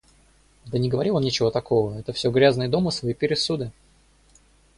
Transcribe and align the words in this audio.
Да 0.65 0.79
не 0.79 0.89
говорил 0.89 1.17
он 1.17 1.21
ничего 1.21 1.51
такого, 1.51 1.95
это 1.99 2.11
всё 2.11 2.31
грязные 2.31 2.67
домыслы 2.67 3.11
и 3.11 3.13
пересуды! 3.13 3.71